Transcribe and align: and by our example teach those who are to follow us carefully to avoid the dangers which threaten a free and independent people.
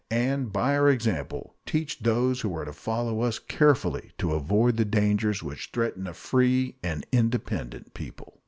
and 0.09 0.51
by 0.51 0.75
our 0.75 0.89
example 0.89 1.53
teach 1.63 1.99
those 1.99 2.41
who 2.41 2.51
are 2.57 2.65
to 2.65 2.73
follow 2.73 3.21
us 3.21 3.37
carefully 3.37 4.11
to 4.17 4.33
avoid 4.33 4.75
the 4.75 4.83
dangers 4.85 5.43
which 5.43 5.69
threaten 5.71 6.07
a 6.07 6.13
free 6.15 6.75
and 6.81 7.05
independent 7.11 7.93
people. 7.93 8.35